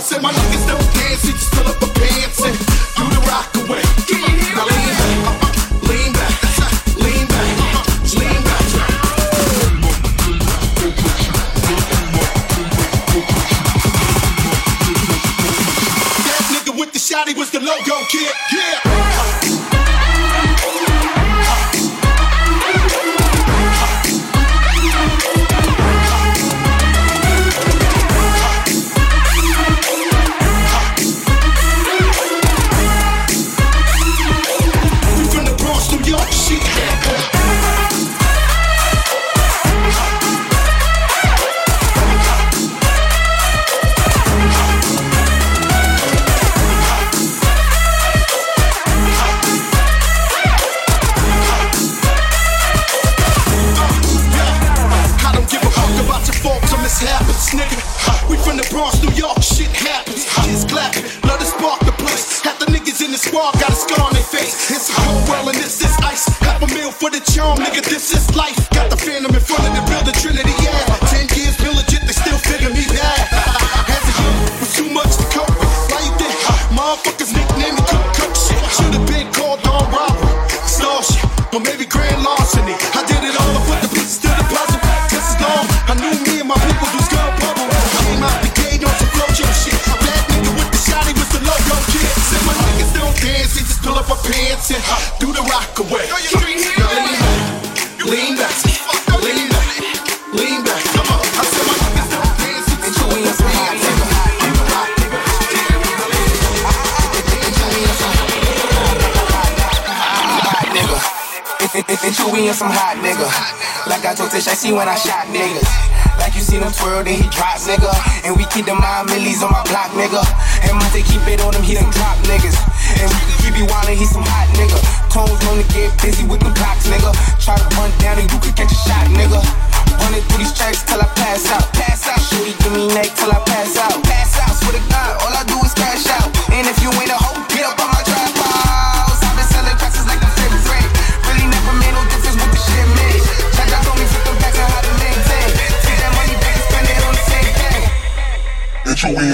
[0.00, 0.39] I my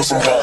[0.07, 0.36] some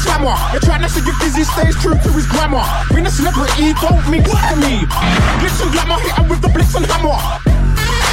[0.00, 0.36] slammer.
[0.52, 2.64] You're trying to see if Dizzee stays true to his grammar.
[2.90, 4.84] Being a celebrity don't mean what to me.
[5.40, 7.16] Glitz and glamour, hit with the blitz and hammer.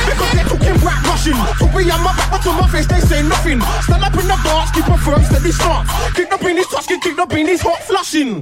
[0.07, 1.35] Because they're talking black Russian.
[1.59, 3.59] To be on my back, but to my face, they say nothing.
[3.83, 5.89] Stand up in the dance, keep a firm, steady stance.
[6.15, 8.41] Kick the beanies, touch, kick the beanies, hot flushing.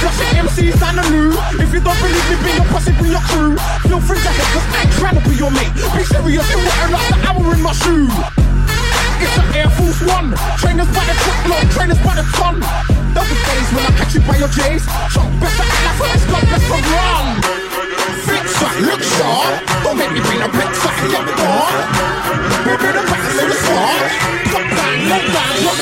[0.00, 1.32] Flushing MCs down the new.
[1.60, 3.56] If you don't believe me, bring your posse, bring your crew.
[3.88, 5.72] Feel free to hit, cause I ain't trying to be your mate.
[5.96, 8.45] Be serious, it won't last an hour in my shoe.
[9.56, 10.34] Air Force One.
[10.60, 12.60] Trainers by the truckload, trainers by the ton.
[13.12, 14.84] There'll days when I catch you by your J's.
[15.12, 17.26] Chunk best to act like first, got best to run.
[18.28, 19.60] Fix up, look sharp.
[19.84, 21.74] Don't make me bring a brick and get dark.
[22.66, 24.10] Baby, the back to the start.
[24.52, 25.78] Top down, low down, look.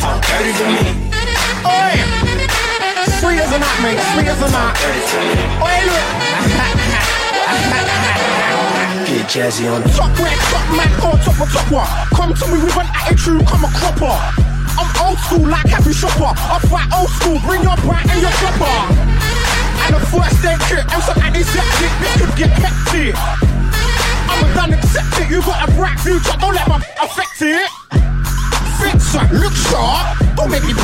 [0.00, 0.85] Talk dirty to me.
[3.56, 3.62] Oi!
[3.62, 4.00] Sweet as a nut, mate.
[4.12, 4.76] Sweet as a nut.
[5.64, 6.04] Oi, look.
[9.06, 11.88] Get jazzy on Top red, top man, or top of top one.
[12.12, 14.12] Come to me with an attitude, come a cropper.
[14.76, 16.36] I'm old school like Happy Shopper.
[16.36, 18.76] I fight old school, bring your bright and your chopper.
[19.88, 23.16] And the first aid kit, and some antiseptic, this could get hectic.
[23.16, 27.70] I'm a done accept it, you got a bright future, don't let my affect it.
[28.84, 30.76] Fix it, look sharp, don't make me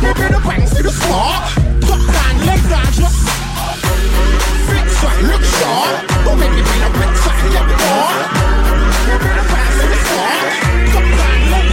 [0.00, 1.32] Pop in the pants to the floor
[1.84, 3.20] Pop down, leg down, just
[4.64, 8.16] Flex right, look sharp Don't make me bring a bricks right here before
[9.04, 10.36] Pop in the pants to the floor
[10.88, 11.69] Pop down, leg down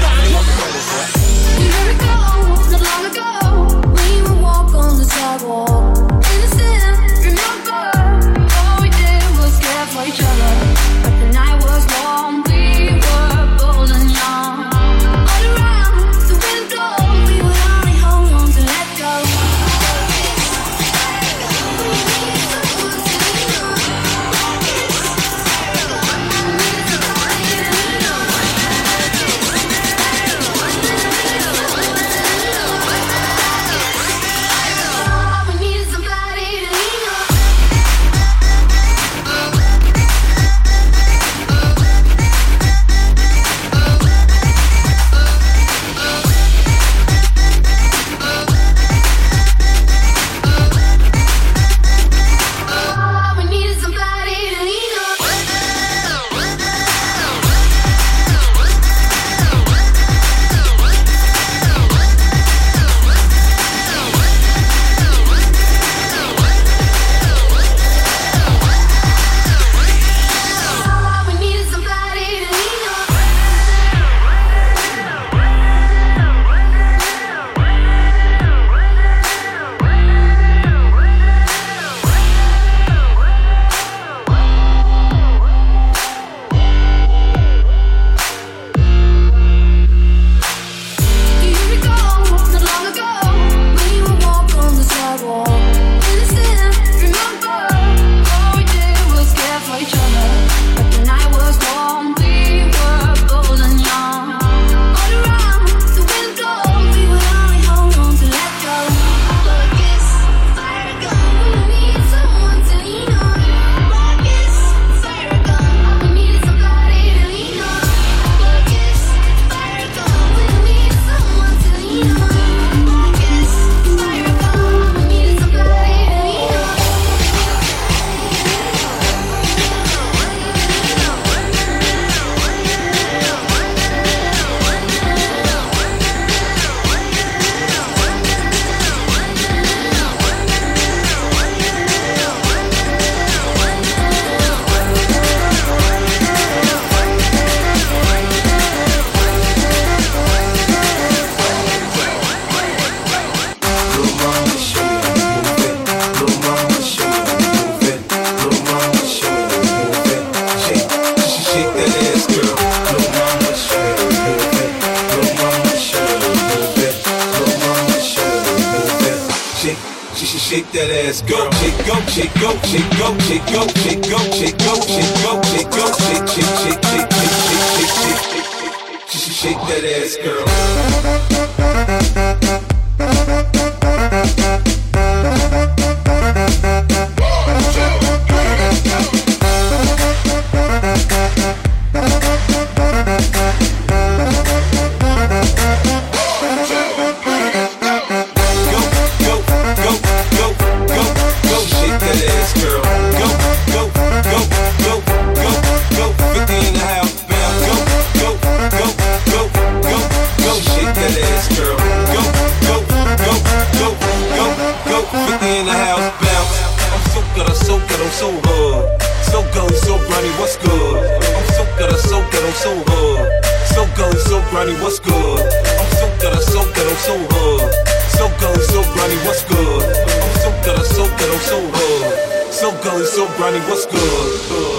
[224.68, 225.40] grimy, what's good?
[225.80, 227.74] I'm so good, I'm so good, I'm so hood.
[228.18, 229.84] So gully, so grimy, what's good?
[229.84, 232.54] I'm so good, I'm so good, I'm so hood.
[232.54, 234.77] So gully, so grimy, what's good?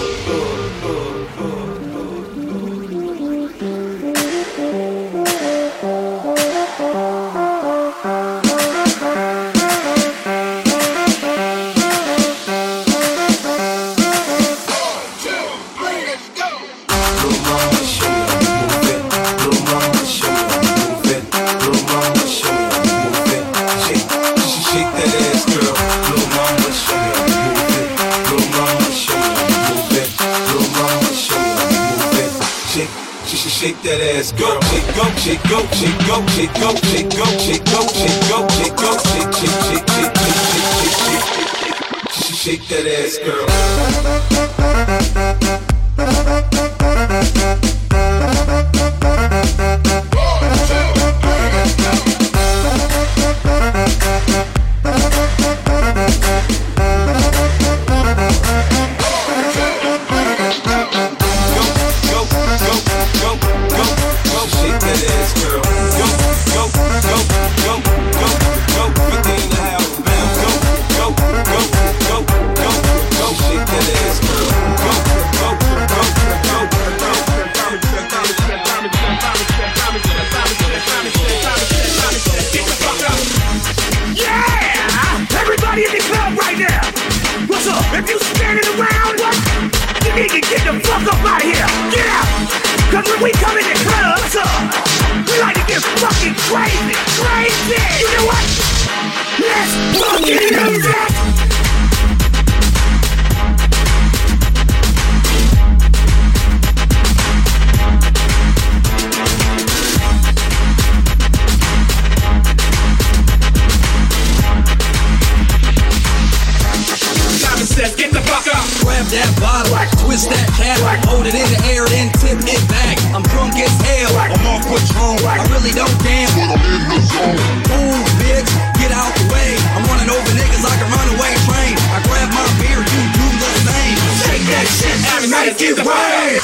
[136.19, 136.35] Move,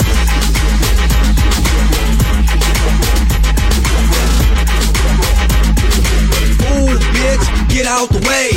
[7.10, 8.50] bitch, get out the way.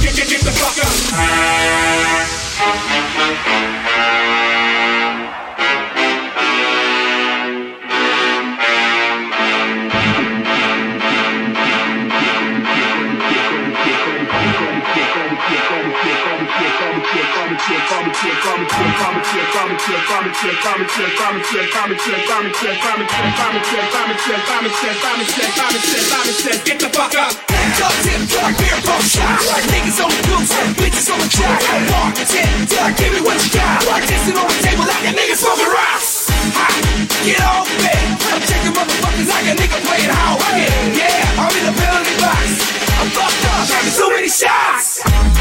[0.00, 2.05] Get, get, get the fuck up.
[26.66, 27.32] Get the fuck up.
[27.78, 29.38] Dog tip dog, beer pump shot.
[29.70, 31.62] Niggas on the loose bitches on the track.
[31.88, 33.80] Bartender, give me what you got.
[33.86, 36.28] Dancing on the table like a nigga smoking rocks.
[36.58, 36.68] Ha,
[37.24, 37.94] get off me.
[38.28, 40.42] I'm checking motherfuckers like a nigga playing house.
[40.92, 42.66] Yeah, I'm in the penalty box.
[42.98, 45.35] I'm fucked up, having so many shots.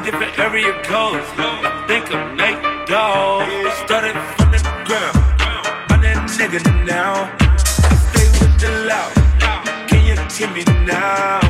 [0.00, 1.26] In different area codes.
[1.36, 3.46] I think I'm Nate Dogg.
[3.84, 5.16] Started from the ground.
[5.90, 7.28] I'm that nigga now.
[7.38, 9.88] I stay with the loud.
[9.88, 11.49] Can you give me now?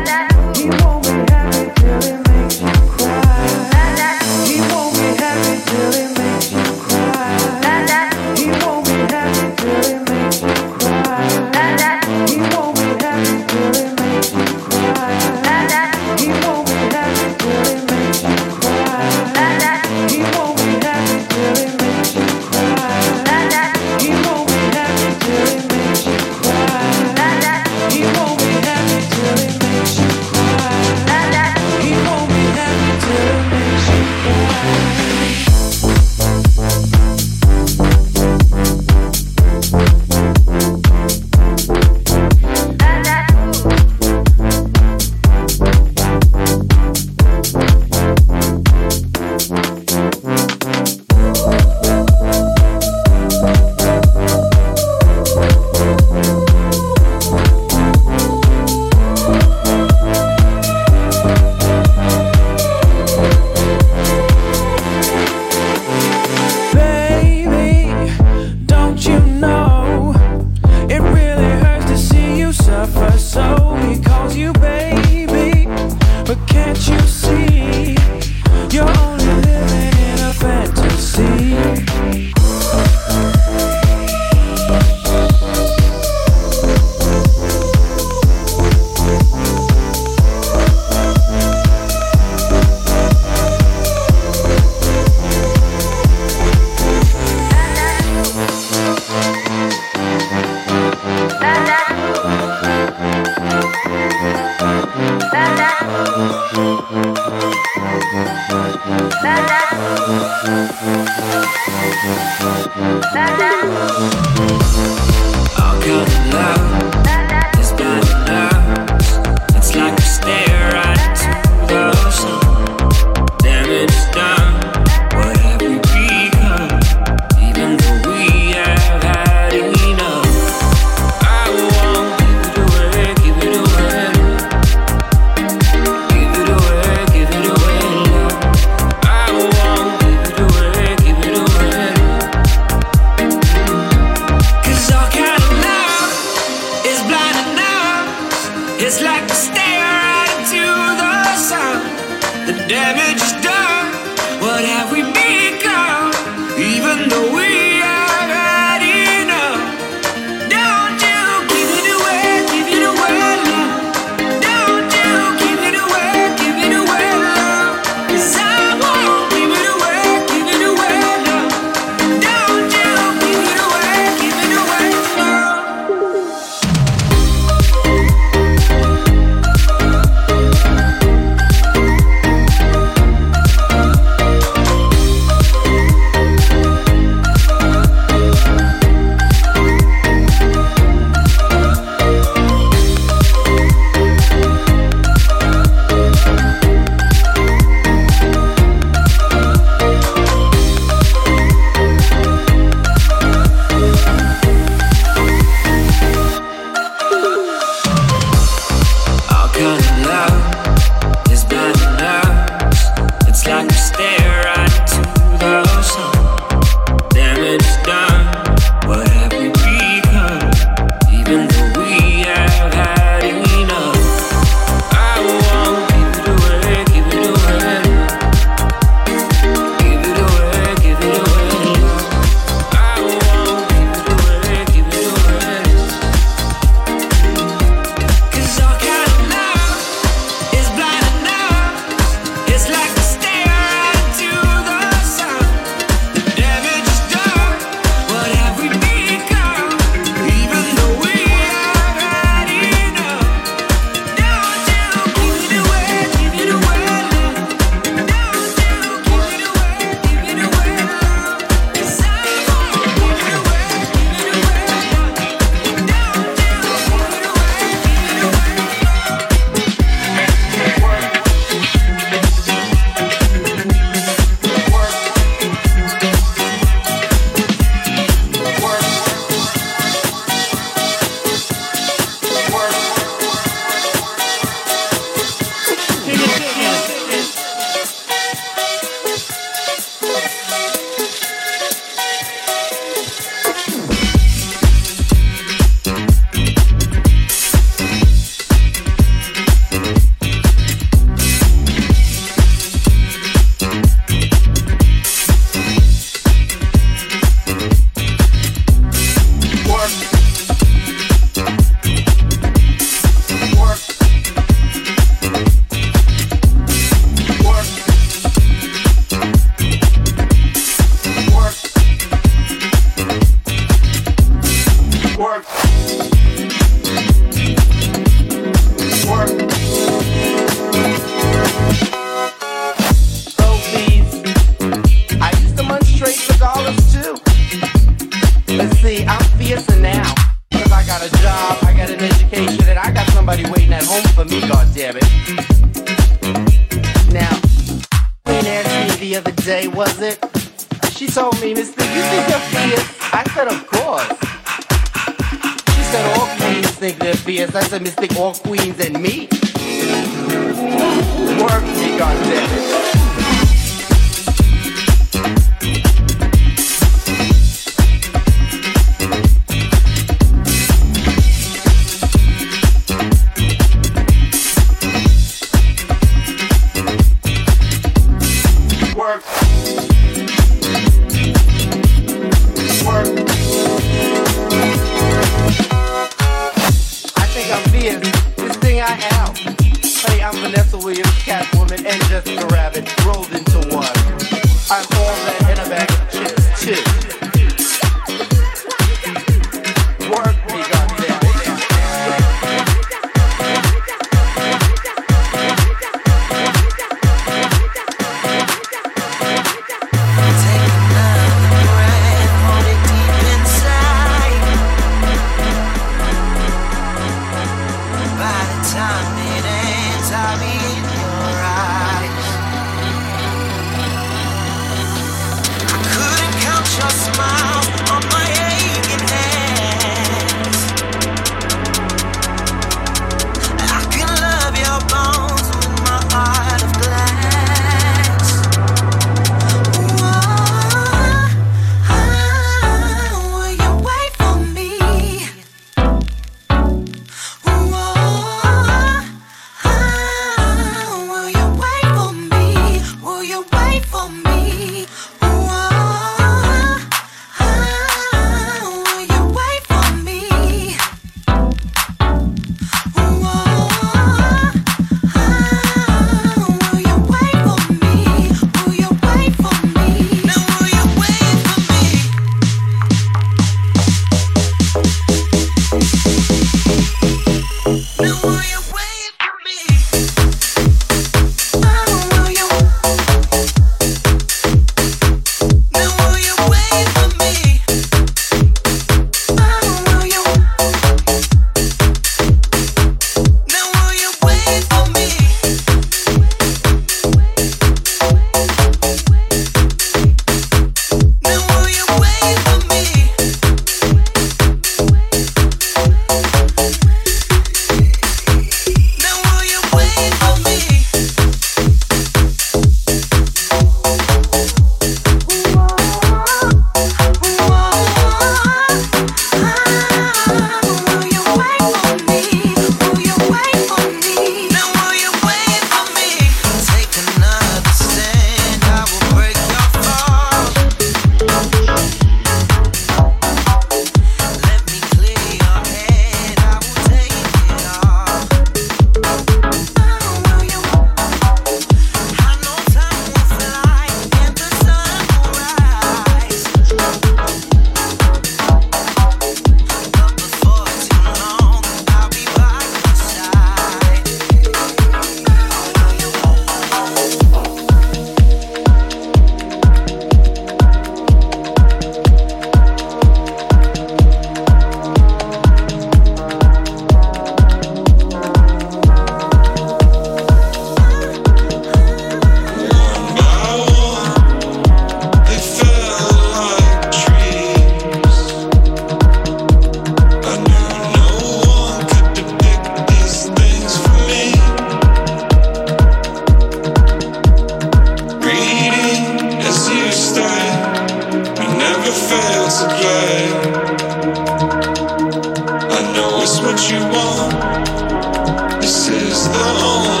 [599.51, 600.00] alone.